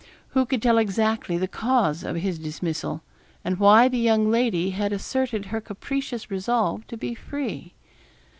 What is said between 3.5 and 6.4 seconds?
why the young lady had asserted her capricious